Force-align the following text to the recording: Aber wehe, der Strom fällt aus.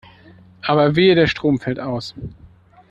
Aber 0.63 0.95
wehe, 0.95 1.13
der 1.13 1.27
Strom 1.27 1.59
fällt 1.59 1.79
aus. 1.79 2.15